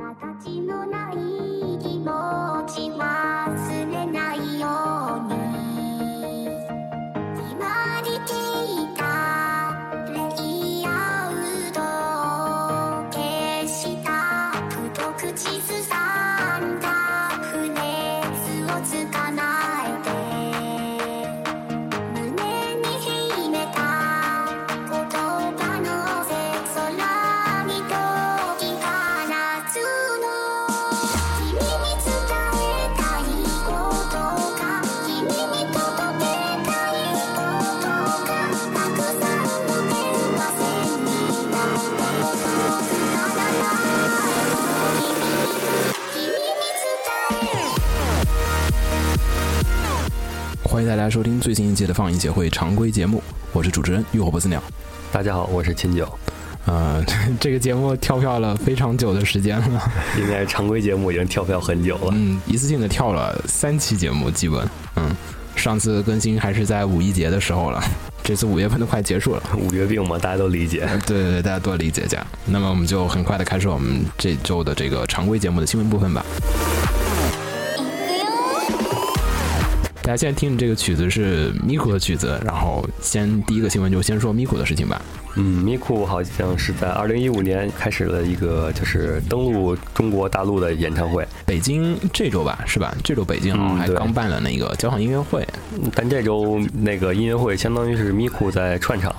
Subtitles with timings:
[0.00, 1.14] 形のない
[1.78, 2.06] 気持
[2.66, 3.29] ちは
[50.80, 54.62] 欢迎大家收听最新一期的放映协会常规节目，我是主持人浴火不死鸟。
[55.12, 56.08] 大家好，我是秦九。
[56.64, 57.04] 呃，
[57.38, 62.12] 这个节目跳票了非常久的时间了， 应该常规节目已经跳票很久了。
[62.12, 65.14] 嗯，一次性的跳了三期节目，基本，嗯，
[65.54, 67.84] 上次更新还是在五一节的时候了，
[68.24, 70.88] 这次五月份都快结束了，五月病嘛，大家都理解。
[71.06, 72.26] 对对对，大家多理解一下。
[72.46, 76.24] 那么我们就很快的开始我们这周的这个常规节目的新闻部分吧。
[80.10, 85.00] 大家现在听的这个曲子是 Miku 的曲子，然后先第一个新闻就先说 Miku 的事情吧。
[85.36, 92.94] 嗯，，Miku 好像是在二零一五年开始了一个就是登陆中国大陆的演唱会，北京这周吧，是吧？
[93.04, 95.46] 这周北京好像还刚办了那个交响音乐会，
[95.94, 99.14] 但这周那个音乐会相当于是 Miku 在串场。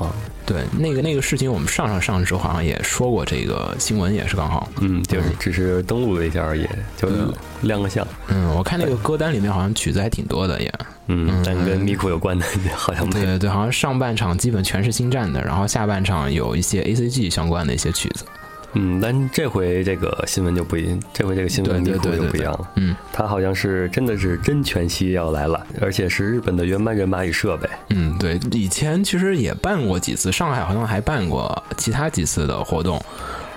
[0.45, 4.69] 对，那个那个事情我们上上上周好像也说过，这个新闻也是刚好。
[4.81, 6.67] 嗯，就是只是登录了一下而已，
[6.97, 7.17] 就对
[7.61, 8.05] 亮个相。
[8.27, 10.73] 嗯，我看那个歌单里面好像曲子还挺多的也。
[11.11, 12.45] 嗯，但跟咪咕有关的
[12.75, 13.25] 好像没有。
[13.25, 18.25] 对对对，好像上半场基本全是星战的，然后下半场有一些 A C G 相关的一些曲子。
[18.73, 22.71] 嗯，但这回这个新闻就不一，这回这个新闻咪咕对对对对对就不一样了。
[22.77, 27.69] 嗯它好像是真的是真全息要来了，而且是日本的原班人马与设备。
[27.89, 33.03] 嗯，对，以前其实也办过几次，上海好像还办过其他几次的活动，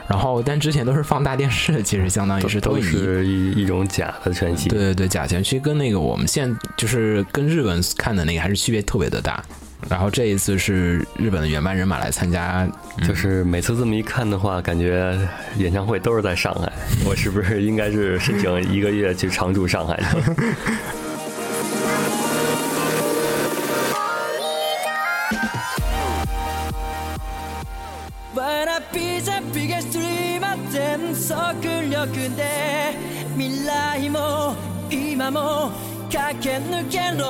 [0.09, 2.81] 然后但之前都是放大电视，其实相当于是都。
[2.83, 4.69] 是一一种假的全息。
[4.69, 9.43] 对对对，假全息跟那个我们现就是跟日本看的那个还是区别特别的大。
[9.89, 12.67] 然后这一次是日本的原班人马来参加，
[13.07, 15.15] 就是每次这么一看的话，感觉
[15.59, 16.73] 演唱会都是在上海。
[17.05, 20.01] 我是不是应该是申请一个月去常驻上海
[36.14, 36.18] 去？
[36.18, 37.24] Wanna be the biggest dreamer 全速力で未来も今も駆け抜けろ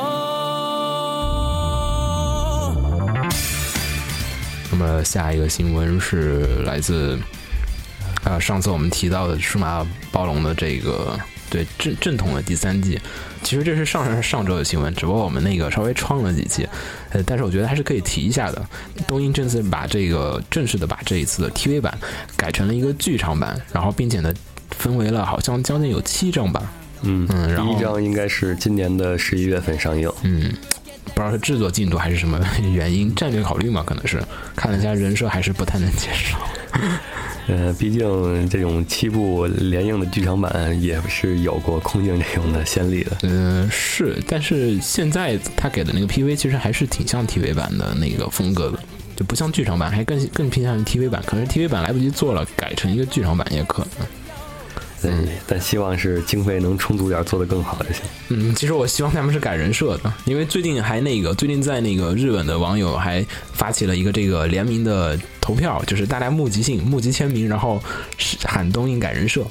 [4.71, 7.19] 那么下一个新闻是来自，
[8.23, 11.19] 呃，上次我们提到的数码暴龙的这个
[11.49, 12.97] 对正正统的第三季，
[13.43, 16.65] 其实这是上上上周的新闻，只不过我们那个稍微穿了几期，
[17.09, 18.65] 呃，但是我觉得还是可以提一下的。
[19.07, 21.97] 东映这次把这个正式的把这一次的 TV 版
[22.37, 24.31] 改成了一个剧场版，然后并且呢
[24.71, 26.71] 分为了好像将近有七章吧，
[27.04, 30.10] 嗯嗯然后第一张应该是今年的十一月份上映。
[30.22, 30.52] 嗯，
[31.06, 32.40] 不知道是制作进度还是什么
[32.72, 34.22] 原因，战略考虑嘛，可能是
[34.56, 36.36] 看了一下人设还是不太能接受。
[37.46, 43.10] 呃，毕竟这种七部连映的剧场版也是有过空镜这种的先例的。
[43.22, 48.78] 嗯， 是，但是现在他给的那个 PV 其实还是挺像 TV 版的那个风格的，
[49.14, 51.22] 就不像剧场版，还更更偏向于 TV 版。
[51.26, 54.08] 可能 TV 版来不及做了，改成一个剧场版也可能。
[55.10, 58.02] 对，但希望是经费能充足点，做得更好就行。
[58.28, 67.82] 嗯，其实我希望他们是改人设的，因为最近还那个，最近在那个日本的网友还发起了一个这个联名的投票，就是大家募集信、募集签名，然后
[68.44, 69.44] 喊东映改人设。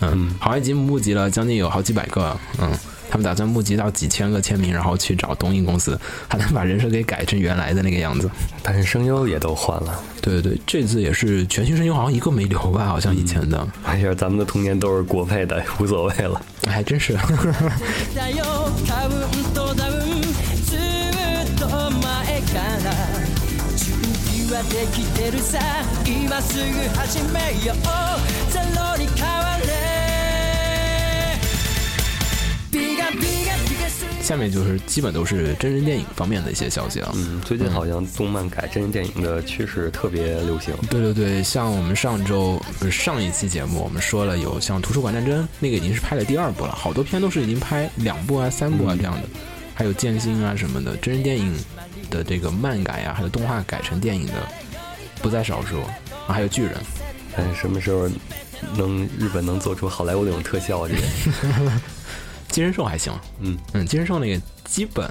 [0.00, 2.70] 嗯，好像已经募集了将近有好几百个，嗯，
[3.11, 8.29] 他们打算募集到几千个签名，然后去找东映公司，还能把人设给改成原来的那个样子。
[8.61, 16.41] 但是声优也都换了，对对对，这次也是全新声优，好像一个没留吧，好像以前的，哎呀，咱们的童年都是国配的，无所谓了。
[16.67, 17.13] 还真是。
[18.13, 18.43] だよ
[18.85, 20.21] カウントダウン
[20.65, 20.79] ずっ
[21.57, 22.91] と前から
[23.77, 23.95] 準
[24.27, 25.59] 備はできてるさ
[26.05, 26.63] 今すぐ
[26.99, 27.77] 始めよう
[28.51, 29.40] ゼロに変
[34.32, 37.12] 下面就是基本都是真人电影方面的一些消息了。
[37.14, 40.74] 嗯，最近好像动漫改真人电影的趋势特别流行。
[40.88, 49.28] 对对对，像我们上周不是上一期节目，我们说了有像《图书馆战争》那个已经是拍了第二部了，好多片都是已经拍两部啊、三部啊这样的，
[49.74, 51.54] 还有剑心啊什么的，真人电影
[52.08, 54.32] 的这个漫改呀、还有动画改成电影的
[55.20, 55.82] 不在少数，
[56.26, 56.74] 啊、还有巨人，
[57.36, 58.08] 哎什么时候
[58.78, 60.88] 能日本能做出好莱坞那种特效啊？
[60.88, 61.72] 这个，
[62.52, 65.10] 寄生兽还行，嗯嗯，寄生兽那个基本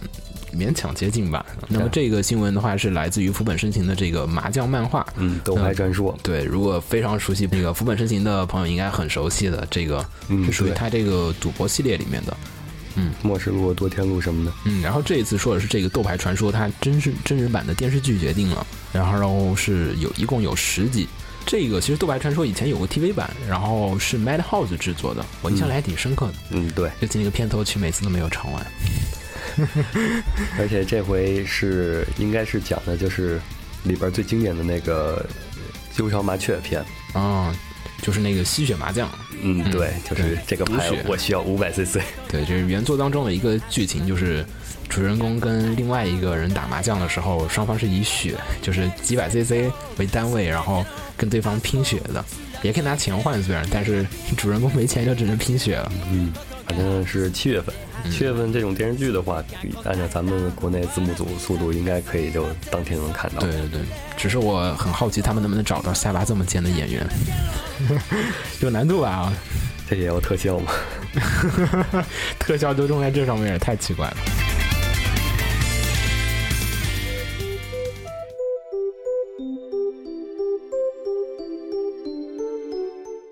[0.53, 1.45] 勉强接近吧。
[1.67, 5.05] 那么这个新闻的话是来自于福本申情的这个麻将漫画。
[5.17, 9.67] 嗯，斗牌传说，对，如果非常熟悉那个福本申情的朋友，应该很熟悉的。
[9.71, 12.37] 这个嗯是属于他这个赌博系列里面的。
[12.95, 14.53] 嗯末世录、多天路什么的。
[14.65, 21.07] 嗯，然后这一次说的是这个《斗牌传说》，它真是真人版的电视剧决定了，然后然后是有一共有十集。
[21.45, 26.33] 这个其实《斗白传说》以前有个 TV 版，然后是 Madhouse 制作的，我印象里还挺深刻的。
[26.51, 28.65] 嗯，对，尤其那个片头曲，每次都没有唱完。
[30.57, 33.41] 而且这回是应该是讲的就是
[33.83, 35.25] 里边最经典的那个
[35.93, 36.81] 鸠巢麻雀篇。
[37.13, 37.53] 啊、
[38.01, 39.09] 就是那个吸血麻将，
[39.41, 41.99] 嗯，嗯对，就是这个牌我需要五百 CC。
[42.27, 44.45] 对，就是原作当中的一个剧情，就是
[44.89, 52.23] 主人公跟另外一个人打麻将的时候，双方是以血，就是几百 CC 为单位，然后跟对方拼血的，
[52.63, 54.05] 也可以拿钱换，虽然，但是
[54.35, 55.91] 主人公没钱就只能拼血了。
[56.11, 56.33] 嗯，
[56.71, 57.75] 反正是七月份。
[58.09, 59.43] 七月份这种电视剧的话，
[59.83, 63.41] 按照咱们国内字幕组速度，应该可以就当天能看到。
[63.41, 63.81] 对对对，
[64.17, 67.05] 只是我很好奇他们能不能找到下巴这么尖的演员，
[68.61, 69.09] 有难度吧？
[69.09, 69.33] 啊，
[69.89, 70.71] 这也要特效吗。
[72.39, 74.17] 特效都用在这上面，也太奇怪了。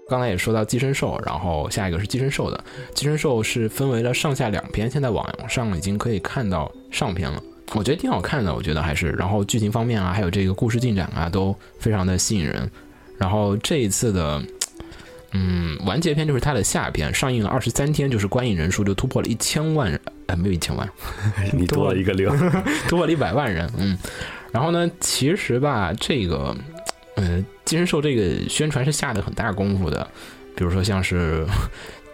[0.10, 2.62] 刚才也说到寄生兽，然后下一个是寄生兽的。
[2.94, 7.42] 寄生兽是分为了上下两篇，现在网上已经可以看到上篇了。
[7.76, 12.70] 我觉得挺好看的，我觉得还是，然后剧情方面啊，还有这个故事进展啊，都非常的吸引人。
[13.18, 14.42] 然后这一次的，
[15.34, 20.90] 嗯，完结篇就是它的下篇，上映了二十三天，就是观影人数就突破了一千万人，呃，没有一千万，
[21.54, 22.28] 你多了一个零。
[22.90, 23.98] 突破了一百万人，嗯。
[24.52, 26.56] 然后呢，其实吧，这个，
[27.20, 30.08] 呃，寄生兽这个宣传是下的很大功夫的，
[30.56, 31.46] 比如说像是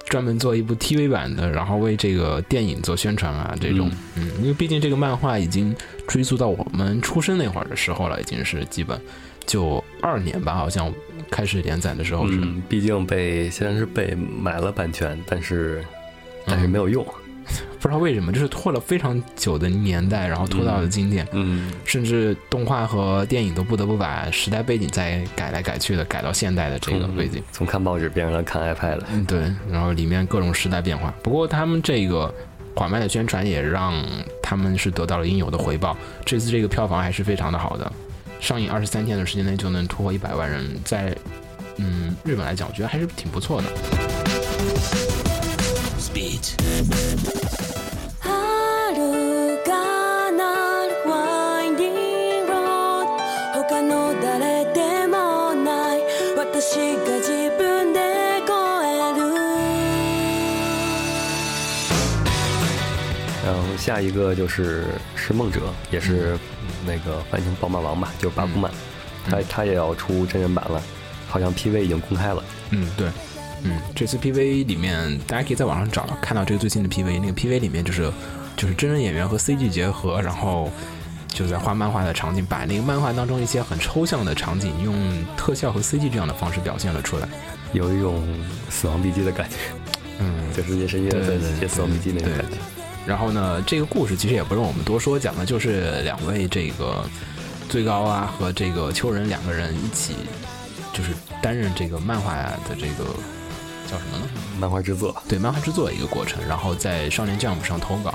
[0.05, 5.75] 专门做一部 TV 版的，然后为这个电影做宣传啊，这种，嗯，因为毕竟这个漫画已经
[6.07, 8.99] 追溯到我们出生那会儿的时候了，已经是基本
[9.45, 10.91] 九二年吧，好像
[11.29, 15.83] 开始连载的时候是，嗯，毕竟被虽然是被买了版权，但是
[16.45, 17.05] 但是没有用。
[17.79, 21.27] 不知道为什么，就是拖了非常久的年代，然后拖到了今天。
[21.33, 27.43] 嗯，甚至动画和电影都不得不把时代背景再改来改去的，改到现代的这个背景。
[27.51, 29.07] 从看报纸变成了看 iPad 了。
[29.11, 31.13] 嗯，对，然后里面各种时代变化。
[31.21, 32.33] 不过他们这个
[32.75, 33.93] 缓慢的宣传也让
[34.41, 35.95] 他们是得到了应有的回报。
[36.25, 37.91] 这次这个票房还是非常的好的，
[38.39, 41.15] 上映二十三天的时间内就能突破一百万人，在
[41.77, 45.14] 嗯日本来讲，我觉得还是挺不错的。
[48.24, 49.70] 遥か
[50.32, 51.88] なるワインディ
[52.42, 53.04] ングロー
[53.54, 53.90] ド他の
[54.20, 55.98] 誰でもない
[56.36, 57.98] 私が自分で
[58.44, 58.52] 越
[58.86, 59.20] える
[63.44, 64.84] 然后下一个就是《
[65.16, 65.60] 是梦者》，
[65.90, 66.38] 也是
[66.86, 68.70] 那个翻译成宝马王吧，就是巴布曼，
[69.28, 70.82] 他他也要出真人版了，
[71.28, 72.42] 好像 PV 已经公开了。
[72.70, 73.08] 嗯，对，
[73.63, 78.11] 嗯，这次 PV 里面大家可以在网上找看到这个最新的 PV，那个 PV 里面就是
[78.55, 80.71] 就是真人演员和 CG 结合，然后
[81.27, 84.93] 就在画漫画的场景，把那个漫画当中一些很抽象的场景用
[85.35, 87.27] 特效和 CG 这样的方式表现了出来。
[87.73, 88.23] 有一种
[88.69, 89.55] 死亡笔记的感觉，
[90.19, 92.57] 嗯， 就是夜神夜在对对对写死亡笔记那种对感觉。
[93.05, 97.03] 然后呢，这个故事其实也不用我们多说，讲的就是两位这个
[97.67, 100.15] 最高啊和这个秋人两个人一起，
[100.93, 103.13] 就是担任这个漫画的这个
[103.85, 104.27] 叫什么呢？
[104.59, 108.13] 漫画制作，对漫画制作的一个过程，然后在少年 Jump 上投稿，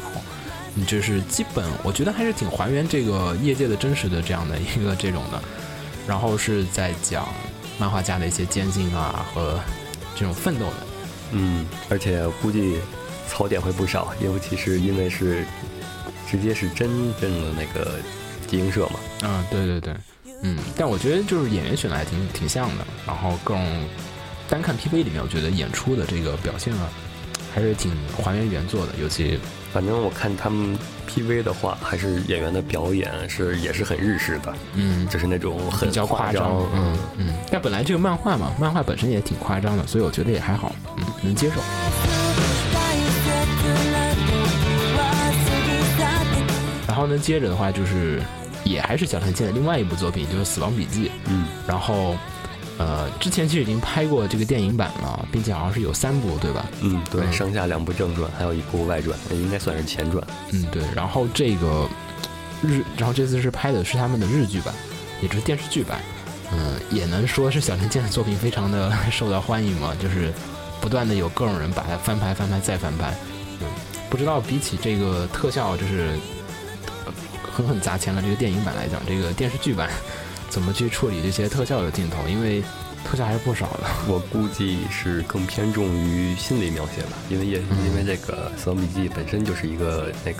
[0.74, 5.42] 你，就是基本我觉得还是挺还原这个业界的真实的这样的一个这种的，
[6.06, 7.28] 然后是在讲
[7.78, 9.60] 漫画家的一些艰辛啊和
[10.16, 10.76] 这种奋斗的，
[11.32, 12.78] 嗯，而且估计
[13.28, 15.44] 槽点会不少，尤其是因为是
[16.28, 16.88] 直接是真
[17.20, 17.98] 正的那个
[18.46, 19.00] 集英社嘛。
[19.22, 19.94] 嗯，对对对，
[20.42, 23.88] 嗯，但我觉得就是演员选的还挺挺像的，然后各种
[24.49, 26.89] 单看 PV 里面，我觉得演出的这个表现啊，
[27.53, 27.91] 还是挺
[28.23, 29.39] 还原原作的，尤其
[29.73, 30.77] 反正我看他们
[31.09, 41.55] PV 的话，还是演员的表演是也是很日式的，嗯就是那种很比较夸张，嗯嗯，但本来这个漫画嘛，漫画本身也挺夸张的，所以我觉得也还好，嗯，能接受。
[42.73, 43.29] 大切
[43.91, 44.25] な時
[44.95, 45.01] は
[45.43, 48.21] 過ぎ去って然后呢，接着的话就是
[48.63, 51.07] 也还是小田健的另外一部作品，就是《死亡笔记》。
[51.27, 52.15] 嗯，然后
[52.80, 56.64] 呃，之前其实已经拍过这个电影版了，并且好像是有三部，对吧？
[56.80, 60.26] 嗯，对，嗯上下两部正传，还有一部外传，应该算是前传。
[60.52, 60.82] 嗯，对。
[60.96, 61.86] 然后这个
[62.62, 64.74] 日，然后这次是拍的是他们的日剧版，
[65.20, 66.00] 也就是电视剧版。
[66.52, 70.32] 嗯，也能说是小林健的作品非常的受到欢迎嘛，就是
[70.80, 73.14] 不断的有各种人把它翻拍、翻拍再翻拍。
[73.60, 73.66] 嗯，
[74.08, 76.18] 不知道比起这个特效，就是
[77.04, 77.12] 呃
[77.52, 79.90] 狠狠砸钱了这个电影版来讲，这个电视剧版
[80.50, 82.28] 怎么去处理这些特效的镜头？
[82.28, 82.62] 因为
[83.04, 83.84] 特效还是不少的。
[84.06, 90.38] 我估计是更偏重于心理描写吧，因为也因为这个《死亡笔记》本身就是一个那个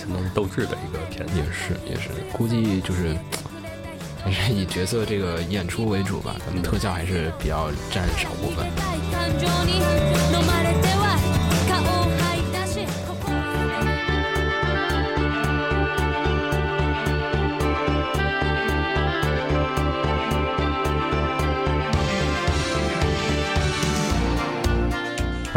[0.00, 3.14] 相当于斗智的一个片子也，是也是，估计就是
[4.24, 8.66] 还是以角色这个演出为主吧，咱们特效还是比较占少部分。
[11.02, 11.09] 感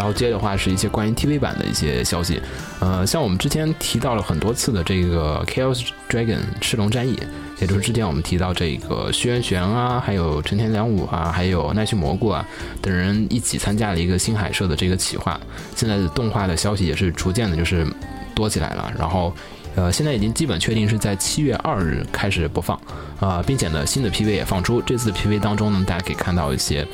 [0.03, 2.37] 然后接着的话是一些关于 TV 版的一些消息，
[2.81, 7.17] 呃，像我们之前提到了很多次的这个 Chaos Dragon 赤龙战役，
[7.61, 12.45] 也就是之前我们提到这个虚渊玄啊，还有陈田良武啊，还有奈绪蘑菇啊
[12.81, 15.39] 等人一起参加了一个新海社的这个企划，
[15.73, 17.87] 现在的动画的消息也是逐渐的就是
[18.35, 19.33] 多起来了，然后。
[19.75, 22.79] 呃，现在已经基本确定是在七月二日开始播放，
[23.19, 24.79] 啊、并且呢，新的 PV 也放出。
[24.79, 26.85] 这次的 PV 当中呢，大家可以看到一些，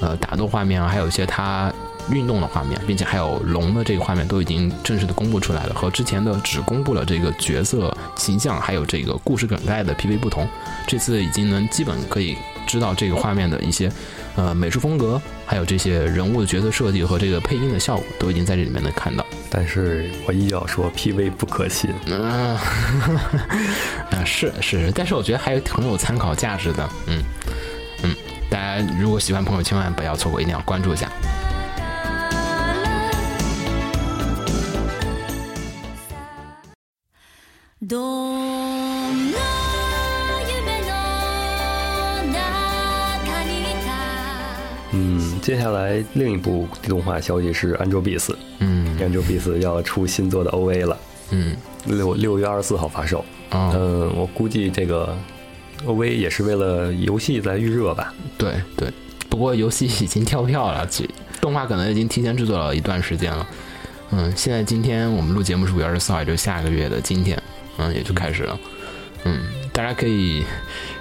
[0.00, 1.72] 呃，打斗画面啊，还有一些它
[2.10, 10.48] 运动的画面，并且还有龙的这个画面都已经正式的公布出来了，和之前的只公布了这个角色形象还有这个故事梗概的 PV 不同，
[10.86, 13.90] 这次已经能基本可以知道这个画面的一些
[14.36, 19.24] 呃美术风格，还有这些人物的角色设计和这个配音的效果都已经在这里面能看到。
[19.50, 21.90] 但是我依旧要说 PV 不可信。
[22.06, 22.56] 嗯，
[24.10, 27.22] 啊是是，但是我觉得还有挺有参考价值的，嗯
[28.02, 28.14] 嗯，
[28.50, 31.08] 大家如果喜欢朋友，千万不要错过，一定要关注一下。
[45.44, 48.28] 接下来另一部动画消息是《安卓 Beats》，
[48.60, 50.98] 嗯安卓 Beats 要出新作的 OVA 了，
[51.32, 53.22] 嗯六六月二十四号发售。
[53.50, 55.14] 哦，嗯，我估计这个
[55.84, 58.14] OVA 也是为了游戏在预热吧。
[58.38, 58.90] 对对，
[59.28, 61.06] 不过游戏已经跳票了，其
[61.42, 63.46] 动画可能已经提前制作了一段时间了。
[64.12, 67.40] 嗯，现在今天我们录节目是五月二十四号，也就是下个月的今天，
[67.76, 68.58] 嗯，也就开始了。
[69.24, 69.42] 嗯，
[69.74, 70.42] 大家可以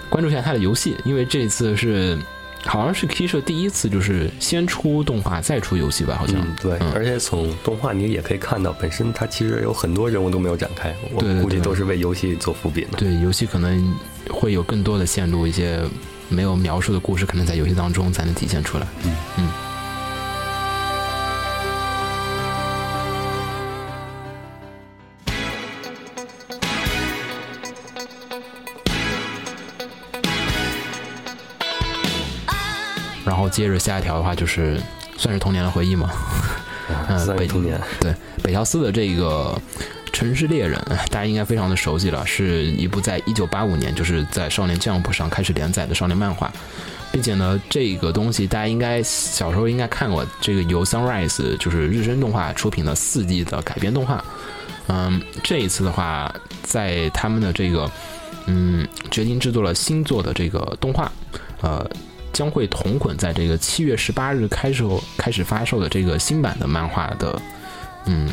[0.10, 2.20] 关注一下它的游戏，因为这次是
[2.66, 6.36] 好像是 K 社第一次就是先出动画再出游戏吧，好像。
[6.38, 12.98] 嗯，对，嗯而且从动画你也可以看到，本身它其实有很多人物都没有展开，我估计都是为游戏做伏笔的。
[12.98, 13.94] 对，游戏可能
[14.30, 15.80] 会有更多的线路，一些
[16.30, 18.88] 没有描述的故事，可能在游戏当中才能体现出来。
[19.04, 19.50] 嗯嗯。
[33.54, 34.82] 接着下一条的话，就是
[35.16, 36.10] 算是童年的回忆嘛。
[37.08, 39.56] 嗯，三北童年，对，北条司的这个
[40.12, 46.52] 《城市猎人》，哎大家应该非常的熟悉了，是一部在一九八五年就是在少年 Jump 上开始连载的少年漫画，
[47.12, 54.24] 并且呢，这个东西大家应该小时候应该看过，这个由 Sunrise 就是日升动画出品的四 D 的改编动画。
[54.88, 56.34] 嗯，这一次的话，
[56.64, 57.90] 在他们的这个
[58.48, 61.10] 嗯决定制作了新作的这个动画，
[61.62, 61.90] 呃，
[62.34, 67.40] 将会同捆在这个七月十八日开售开始发售的这个新版的漫画的，
[68.08, 68.28] 嗯，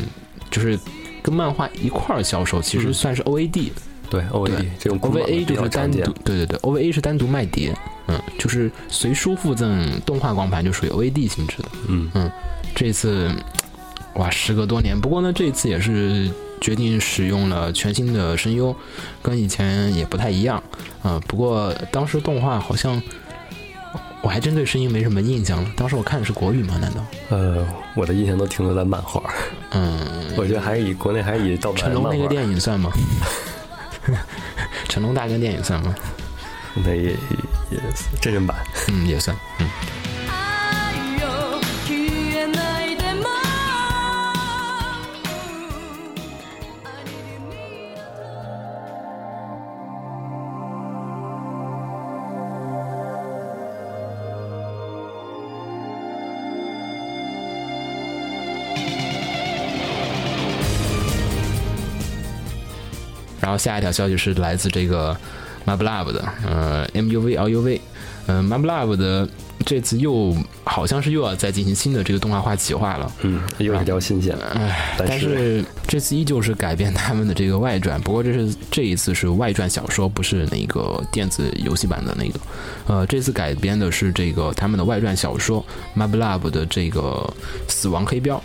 [0.50, 0.76] 就是
[1.23, 3.71] 跟漫画一块儿销售，其实嗯算是 OAD，、
[4.09, 7.76] 对 OVA 这种 OVA 比就是单独，对对对，OVA 是单独卖碟，
[8.09, 11.69] 嗯，就是随书附赠动画光盘，就属于 OAD 性质的。
[11.88, 12.11] 嗯
[12.75, 13.30] 这次，
[14.14, 18.75] 哇，时隔多年，不过呢，这次也是决定使用了全新的声优，
[19.21, 20.62] 跟以前也不太一样，
[21.02, 23.02] 啊、不过当时动画好像。
[24.22, 25.70] 我还真对声音没什么印象了。
[25.76, 26.76] 当时我看的是国语吗？
[26.80, 27.04] 难道？
[27.30, 29.22] 呃，我的印象都停留在漫画，
[29.70, 30.00] 嗯，
[30.36, 32.90] 我觉得还是以国内还是以盗版成龙那个，电影算吗？
[34.88, 35.94] 成龙大哥电影算吗？
[36.74, 37.10] 那也
[37.70, 37.78] 也
[38.20, 38.56] 真人版。
[38.88, 39.36] 嗯，也算。
[39.58, 39.66] 嗯，
[63.50, 65.16] 然后下一条消息是来自这个
[65.66, 67.80] MAB Lab 的，呃，MUV LUV，
[68.28, 69.28] 呃，MAB Lab 的
[69.66, 73.12] 这次又好像是又要再进行新的这个动画化企划了。
[73.23, 82.38] 嗯，又是条新线，唉，但但是这次依旧是改编他们的这个外传，不过这是这一次是外传小说，不是那个电子游戏版的那个。
[82.87, 85.66] 呃，这次改编的是这个他们的外传小说
[86.00, 87.28] 《MabLab》的这个
[87.66, 88.40] 死亡黑标。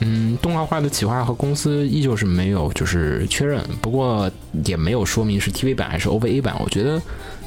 [0.00, 4.30] 嗯，动画化的企划和公司依旧是没有就是确认，不过
[4.64, 6.56] 也没有说明是 TV 版还是 OVA 版。
[6.58, 7.02] 我觉得，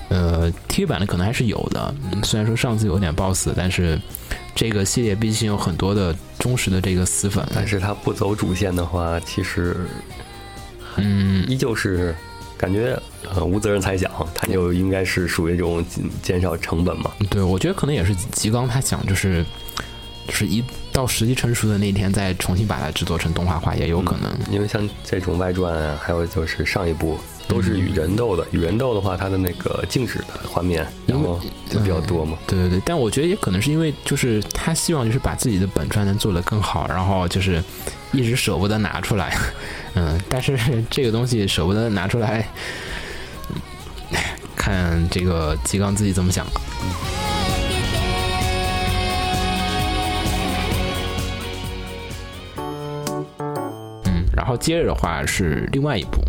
[0.09, 1.93] 呃，TV 版的可能还是有的。
[2.11, 3.99] 嗯虽然说上次有点爆死，但是
[4.53, 7.43] 这个系列毕竟有很多的忠实的这个死粉。
[7.55, 9.75] 但是他不走主线的话，其实
[10.97, 12.13] 嗯，依旧是
[12.55, 12.95] 感觉
[13.33, 17.11] 呃无责任猜想，他就应该是属于这种减减少成本嘛。
[17.31, 19.43] 对，我觉得可能也是吉刚他想就是
[20.27, 24.31] 就是一到时机成熟的那天再重新把它制作成动画化也有可能。
[24.51, 31.39] 因为像这种外传啊，还有就是上一部都是与人斗的，与人斗的话，它的那个静止的画面，然后
[31.69, 32.37] 就比较多嘛。
[32.47, 37.61] 对对对，但我觉得也可能是因为就是他希望就是把自己的本传能做得更好，然后就是
[38.11, 39.37] 一直舍不得拿出来，
[39.95, 40.57] 嗯，但是
[40.89, 42.47] 这个东西舍不得拿出来，
[44.55, 46.45] 看这个吉刚自己怎么想。
[46.81, 46.89] 嗯，
[54.53, 56.21] 然后接着的话是另外一部，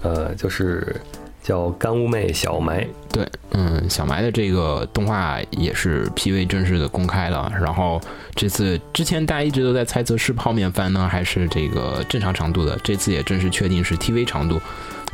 [0.00, 0.98] 呃，就是
[1.42, 7.52] 叫干物妹小埋，对，嗯，小埋的这个动画也是 PV 正式的公开了。
[7.60, 8.00] 然后
[8.34, 14.58] 这次之前大家一直都在猜测是泡面番呢，还是这个正常长度的，这次也正式确定是 TV 长度，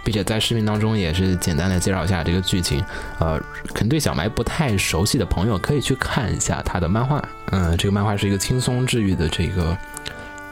[0.04, 2.80] 并且在视频当中也是简单的介绍一下这个剧情。
[3.18, 3.37] 呃，
[3.75, 7.20] 可能对小埋不太熟悉的朋友可以去看一下他的漫画。
[7.50, 9.76] 嗯，这个漫画是一个轻松治愈的这个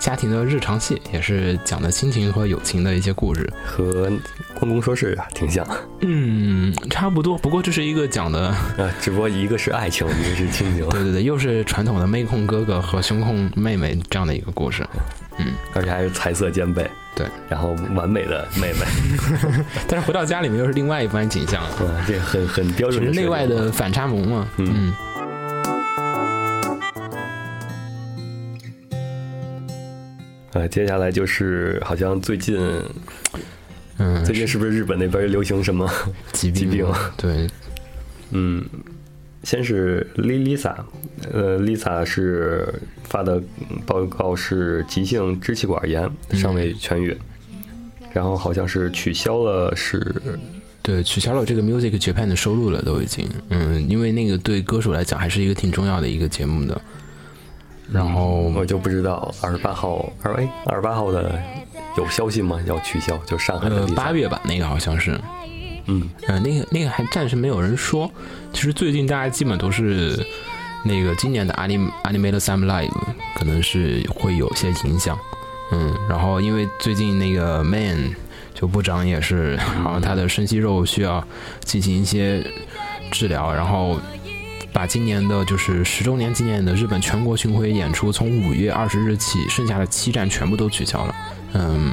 [0.03, 3.49] 家庭的日常戏，也是讲的亲情和友情的一些故事。
[3.65, 4.11] 和
[4.59, 7.39] 关公说事啊挺像啊，嗯，差不多。
[7.39, 8.53] 不过这是一个讲的。
[9.01, 14.85] 只不过一个是爱情，一个是亲情， 对对对，又是传统的妹控哥哥和胸控妹妹这样的一个故事。
[15.39, 18.81] 嗯而且还是才色兼备，对，然后完美的妹妹，
[19.89, 24.49] 但是回到家里面又是另外一番景象，嗯，这很很标就是准的内外的反差萌嘛。
[24.59, 24.95] 嗯嗯
[30.53, 32.59] 呃，接下来就是好像最近
[33.99, 35.91] 嗯，最近是不是日本那边流行什么？
[36.33, 37.47] 疾病疾病对，
[38.31, 38.65] 嗯，
[39.45, 40.75] 先是 Lisa，
[41.33, 42.73] 呃，Lisa 是
[43.05, 43.43] 发的
[43.87, 47.17] 报告是急性支气管炎，尚未痊愈，
[48.13, 50.15] 然后好像是取消了是
[50.83, 53.29] 对，取消了这个 Music Japan 的收入了，都已经。
[53.51, 56.81] 嗯，因为那个对歌手来讲还是一个挺重要的一个节目的。
[57.93, 61.41] 然后我就不知道二十八号二哎二十八号的
[61.97, 62.59] 有消息吗？
[62.67, 63.17] 要取消？
[63.27, 65.21] 就上海的八月吧，那个好像是。
[65.87, 68.11] 嗯，呃，那个那个还暂时没有人说。
[68.53, 70.19] 其实最近大家基本都是
[70.85, 72.91] 那个今年的 Anim Animated Summer Live
[73.35, 75.19] 可能是会有些影响。
[75.73, 78.15] 嗯，然后因为最近那个 Man
[78.55, 81.23] 就部长也是， 好像他的深息肉需要
[81.61, 82.47] 进行一些
[83.11, 83.99] 治疗，然后
[84.73, 91.15] 把今年的就是十周年纪念的日本全国巡回演出从五月二十日起，剩下的七站全部都取消了。
[91.55, 91.93] 嗯。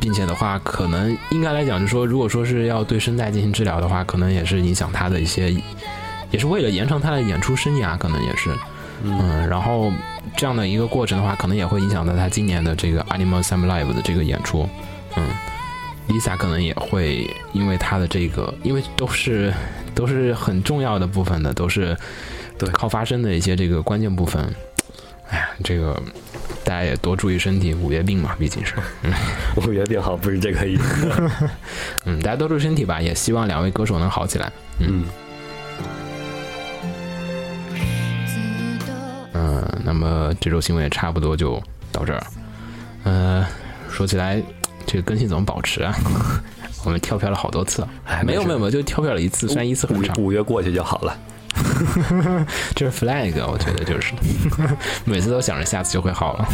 [0.00, 5.52] 并且的话，可能应该来讲，就是说，如果说是要对声带进行治疗的话，可能也是影响他的一些，
[6.30, 8.56] 也是为了延长他的演出生涯，可能也是，
[9.02, 9.92] 嗯，然后
[10.36, 14.68] 这样的一个过程的话，可能也会影响到他今年的这个 Animal Summer Live 的这个演出，
[15.16, 15.24] 嗯
[16.10, 19.52] ，Lisa 可能也会因为他的这个，因为都是
[19.94, 21.96] 都是很重要的部分的，都是
[22.58, 24.52] 对靠发声的一些这个关键部分，
[25.30, 25.94] 哎呀，这个
[26.64, 28.74] 大家也多注意身体，五月病嘛，毕竟是。
[29.56, 31.10] 五月病好不是这个意思。
[32.04, 34.52] 嗯，大家多注意身体吧，也希望两位歌手能好起来。
[34.78, 35.04] 嗯，
[39.32, 42.22] 嗯，那么这周新闻也差不多就到这儿。
[43.04, 43.46] 呃，
[43.90, 44.42] 说起来，
[44.90, 45.94] 这个更新怎么保持啊？
[46.82, 51.16] 我们跳票了好多次，哎没有没有没有，就跳票了一次，虽然一次很长，五五月过去就好了。
[52.74, 54.12] 这是 flag，我觉得就是
[55.04, 56.48] 每次都想着下次就会好了。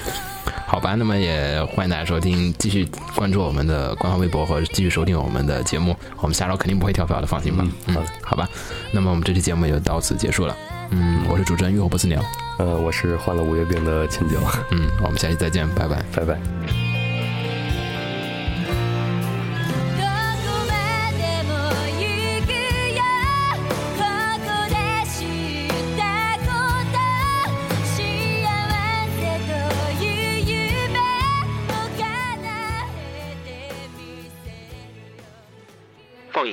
[0.68, 5.96] 好吧，那么也欢迎大家收听，继续关注我们的官方微博和继续收听我们的节目。
[6.18, 7.64] 我们下周肯定不会跳票的，放心吧。
[7.86, 8.46] 嗯，好的好吧。
[8.92, 10.54] 那么我们这期节目也就到此结束了。
[10.90, 12.22] 嗯，我是主持人浴火不死鸟。
[12.58, 14.36] 呃，我是患了五月病的秦九，
[14.70, 16.02] 嗯，我们下期再见，拜拜。
[16.12, 16.89] 拜拜。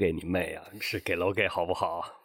[0.00, 0.64] 给你妹啊！
[0.80, 2.19] 是给楼给好不好？